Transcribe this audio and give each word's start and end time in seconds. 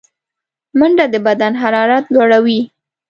منډه 0.77 1.05
د 1.13 1.15
بدن 1.27 1.53
حرارت 1.61 2.05
لوړوي 2.13 2.59